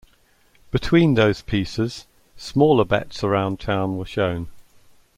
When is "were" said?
3.97-4.05